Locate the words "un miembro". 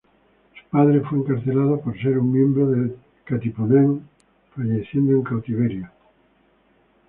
2.17-2.67